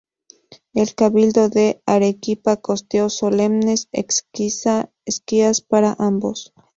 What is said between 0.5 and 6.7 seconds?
El cabildo de Arequipa costeó solemnes exequias para ambos.